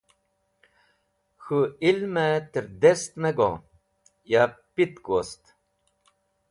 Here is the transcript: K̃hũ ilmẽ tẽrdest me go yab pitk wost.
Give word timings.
K̃hũ 1.41 1.57
ilmẽ 1.89 2.35
tẽrdest 2.51 3.11
me 3.21 3.29
go 3.37 3.49
yab 4.31 4.51
pitk 4.73 5.05
wost. 5.11 5.43